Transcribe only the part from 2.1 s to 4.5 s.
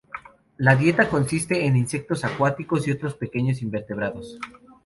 acuáticos y otros pequeños invertebrados.